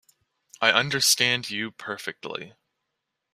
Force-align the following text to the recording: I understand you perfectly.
I 0.59 0.71
understand 0.71 1.51
you 1.51 1.69
perfectly. 1.69 2.55